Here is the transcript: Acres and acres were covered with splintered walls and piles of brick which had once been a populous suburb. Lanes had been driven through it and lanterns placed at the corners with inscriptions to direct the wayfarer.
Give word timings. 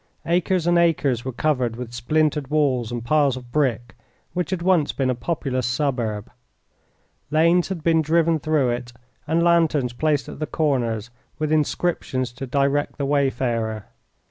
Acres 0.25 0.65
and 0.65 0.79
acres 0.79 1.23
were 1.23 1.31
covered 1.31 1.75
with 1.75 1.93
splintered 1.93 2.47
walls 2.47 2.91
and 2.91 3.05
piles 3.05 3.37
of 3.37 3.51
brick 3.51 3.95
which 4.33 4.49
had 4.49 4.63
once 4.63 4.91
been 4.91 5.11
a 5.11 5.13
populous 5.13 5.67
suburb. 5.67 6.31
Lanes 7.29 7.67
had 7.67 7.83
been 7.83 8.01
driven 8.01 8.39
through 8.39 8.71
it 8.71 8.91
and 9.27 9.43
lanterns 9.43 9.93
placed 9.93 10.27
at 10.27 10.39
the 10.39 10.47
corners 10.47 11.11
with 11.37 11.51
inscriptions 11.51 12.31
to 12.33 12.47
direct 12.47 12.97
the 12.97 13.05
wayfarer. 13.05 13.85